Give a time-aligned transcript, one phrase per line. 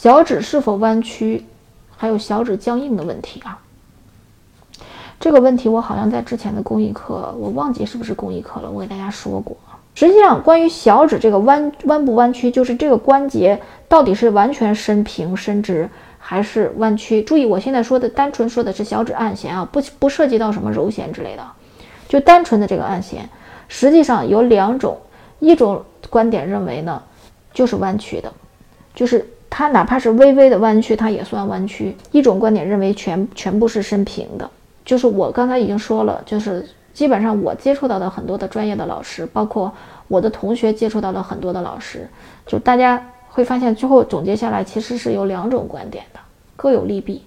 [0.00, 1.44] 小指是否弯曲，
[1.94, 3.60] 还有小指僵硬的问题啊？
[5.20, 9.54] 这个问题我好像在之前的公益课，我忘记是不是公益课了，我给大家说过。
[9.94, 13.60] 实际上，关于小指这个弯弯不弯曲，就是这个关节
[13.90, 15.86] 到底是完全伸平伸直
[16.18, 17.22] 还是弯曲。
[17.22, 21.46] 注意，我现在说的单纯说的是小指按弦啊，不不涉及到什么揉弦之类的，
[22.08, 23.28] 就单纯的这个按弦。
[23.68, 24.96] 实际上有两种，
[25.40, 27.02] 一种观点认为呢，
[27.52, 28.32] 就是弯曲的，
[28.94, 29.28] 就是。
[29.50, 31.94] 它哪怕是微微的弯曲，它也算弯曲。
[32.12, 34.48] 一种观点认为全全部是伸平的，
[34.84, 39.70] 就是我刚才已经说了，就是基本上我接触到的很多的专业的老师，包括
[40.06, 42.08] 我的同学接触到了很多的老师，
[42.46, 46.20] 就大家会发现最后总结下来其实是有两种观点的，
[46.56, 47.22] 各有利弊。